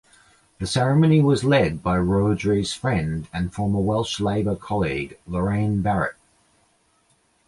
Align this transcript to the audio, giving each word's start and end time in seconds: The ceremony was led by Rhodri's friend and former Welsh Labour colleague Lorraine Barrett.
The 0.57 0.65
ceremony 0.65 1.21
was 1.21 1.43
led 1.43 1.83
by 1.83 1.97
Rhodri's 1.99 2.73
friend 2.73 3.27
and 3.31 3.53
former 3.53 3.81
Welsh 3.81 4.19
Labour 4.19 4.55
colleague 4.55 5.19
Lorraine 5.27 5.83
Barrett. 5.83 6.15